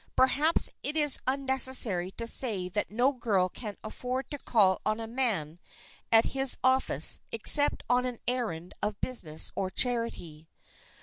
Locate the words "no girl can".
2.89-3.77